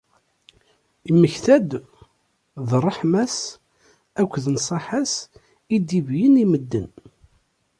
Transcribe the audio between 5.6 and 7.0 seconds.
i d-ibeyyen i medden.